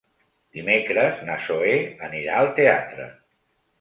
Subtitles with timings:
[0.59, 1.75] Dimecres na Zoè
[2.07, 3.07] anirà al teatre.